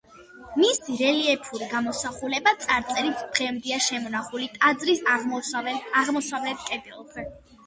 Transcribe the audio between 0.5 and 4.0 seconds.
მისი რელიეფური გამოსახულება წარწერით დღემდეა